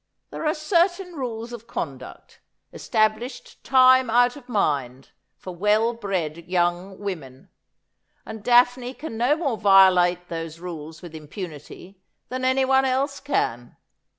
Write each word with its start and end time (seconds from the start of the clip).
There 0.31 0.47
are 0.47 0.55
certain 0.55 1.13
rules 1.13 1.53
of 1.53 1.67
conduct, 1.67 2.39
established 2.73 3.63
time 3.63 4.09
out 4.09 4.35
of 4.35 4.49
mind, 4.49 5.11
for 5.37 5.55
well 5.55 5.93
bred 5.93 6.47
young 6.49 6.97
women; 6.97 7.49
and 8.25 8.43
Daphne 8.43 8.95
can 8.95 9.15
no 9.15 9.35
more 9.37 9.59
violate 9.59 10.27
those 10.27 10.57
rules 10.59 11.03
with 11.03 11.13
impunity 11.13 12.01
than 12.29 12.43
anybody 12.43 12.87
tlse 12.87 13.23
can. 13.23 13.77